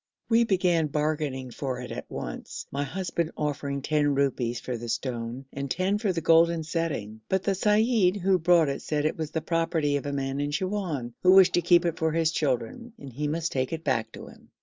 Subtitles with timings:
[0.29, 5.45] We began bargaining for it at once, my husband offering ten rupees for the stone
[5.53, 9.29] and ten for the golden setting, but the seyyid who brought it said it was
[9.29, 12.93] the property of a man in Siwoun, who wished to keep it for his children,
[12.97, 14.49] and he must take it back to him.